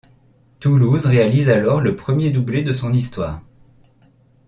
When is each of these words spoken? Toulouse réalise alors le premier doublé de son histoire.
Toulouse 0.59 1.05
réalise 1.05 1.47
alors 1.51 1.79
le 1.79 1.95
premier 1.95 2.31
doublé 2.31 2.63
de 2.63 2.73
son 2.73 2.91
histoire. 2.91 3.39